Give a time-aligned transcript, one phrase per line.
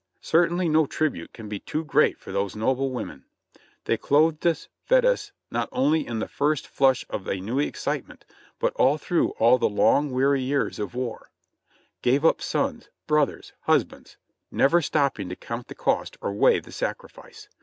[0.23, 3.25] Certainly no tribute can be too great for those noble women.
[3.85, 8.25] They clothed us, fed us, not only in the first flush of a new excitement,
[8.57, 11.29] but through all the long, weary years of war;
[12.01, 14.17] gave up sons, brothers, husbands—
[14.51, 17.47] never stopping to count the cost or weigh the sacrifice.